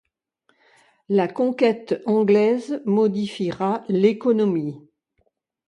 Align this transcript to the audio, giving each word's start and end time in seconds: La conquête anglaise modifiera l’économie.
La 1.09 1.27
conquête 1.27 2.01
anglaise 2.07 2.81
modifiera 2.87 3.83
l’économie. 3.87 4.89